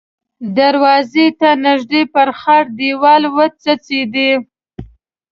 دروازې 0.57 1.27
ته 1.39 1.49
نږدې 1.65 2.01
پر 2.13 2.29
خړ 2.39 2.63
دېوال 2.79 3.23
وڅڅېدې. 3.35 4.31